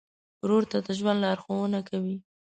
[0.41, 2.15] ورور ته د ژوند لارښوونه کوې.